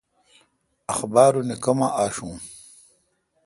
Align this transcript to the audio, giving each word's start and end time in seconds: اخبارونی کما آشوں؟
اخبارونی 0.93 1.55
کما 1.63 1.87
آشوں؟ 2.05 2.35